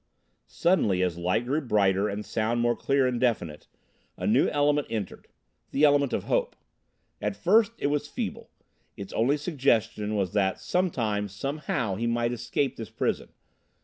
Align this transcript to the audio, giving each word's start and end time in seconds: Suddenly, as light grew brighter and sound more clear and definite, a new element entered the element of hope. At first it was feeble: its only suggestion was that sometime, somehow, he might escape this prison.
Suddenly, 0.47 1.03
as 1.03 1.19
light 1.19 1.45
grew 1.45 1.61
brighter 1.61 2.09
and 2.09 2.25
sound 2.25 2.59
more 2.59 2.75
clear 2.75 3.05
and 3.05 3.19
definite, 3.21 3.67
a 4.17 4.25
new 4.25 4.47
element 4.47 4.87
entered 4.89 5.27
the 5.69 5.83
element 5.83 6.11
of 6.11 6.23
hope. 6.23 6.55
At 7.21 7.35
first 7.35 7.73
it 7.77 7.85
was 7.85 8.07
feeble: 8.07 8.49
its 8.97 9.13
only 9.13 9.37
suggestion 9.37 10.15
was 10.15 10.33
that 10.33 10.59
sometime, 10.59 11.27
somehow, 11.29 11.97
he 11.97 12.07
might 12.07 12.33
escape 12.33 12.77
this 12.77 12.89
prison. 12.89 13.29